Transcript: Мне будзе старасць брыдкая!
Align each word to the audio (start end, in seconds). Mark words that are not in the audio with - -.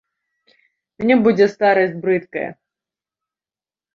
Мне 1.01 1.17
будзе 1.27 1.45
старасць 1.55 1.93
брыдкая! 2.05 2.47